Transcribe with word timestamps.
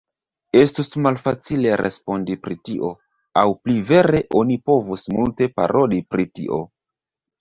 Estus 0.59 0.87
malfacile 1.07 1.75
respondi 1.81 2.37
pri 2.45 2.57
tio, 2.69 2.89
aŭ 3.41 3.45
pli 3.67 3.77
vere 3.91 4.23
oni 4.41 4.59
povus 4.71 5.05
multe 5.19 5.51
paroli 5.61 6.01
pri 6.15 6.27
tio. 6.41 6.63